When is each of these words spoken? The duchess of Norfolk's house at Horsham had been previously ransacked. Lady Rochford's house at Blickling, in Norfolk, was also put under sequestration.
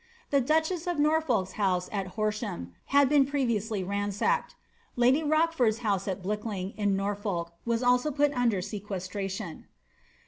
The 0.31 0.41
duchess 0.41 0.87
of 0.87 0.97
Norfolk's 0.97 1.51
house 1.51 1.87
at 1.91 2.07
Horsham 2.17 2.73
had 2.85 3.07
been 3.07 3.23
previously 3.23 3.83
ransacked. 3.83 4.55
Lady 4.95 5.21
Rochford's 5.21 5.77
house 5.85 6.07
at 6.07 6.23
Blickling, 6.23 6.73
in 6.75 6.95
Norfolk, 6.97 7.53
was 7.65 7.83
also 7.83 8.09
put 8.09 8.33
under 8.33 8.63
sequestration. 8.63 9.67